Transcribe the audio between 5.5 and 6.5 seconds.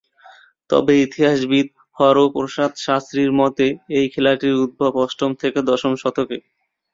দশম শতকে।